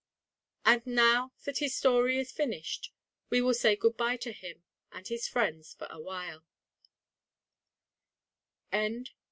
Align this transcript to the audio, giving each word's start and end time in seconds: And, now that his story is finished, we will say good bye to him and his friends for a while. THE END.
And, 0.65 0.83
now 0.87 1.31
that 1.45 1.59
his 1.59 1.75
story 1.75 2.17
is 2.17 2.31
finished, 2.31 2.91
we 3.29 3.39
will 3.39 3.53
say 3.53 3.75
good 3.75 3.97
bye 3.97 4.17
to 4.17 4.31
him 4.31 4.63
and 4.91 5.07
his 5.07 5.27
friends 5.27 5.75
for 5.75 5.85
a 5.91 5.99
while. 6.01 6.43
THE 8.71 8.77
END. 8.77 9.11